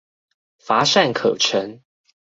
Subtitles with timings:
[0.57, 1.83] 乏善可陳